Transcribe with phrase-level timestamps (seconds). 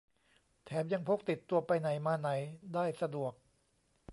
[0.65, 2.29] แถมยังพกติดตัวไปไหนมาไหน
[2.73, 3.33] ได้สะดวก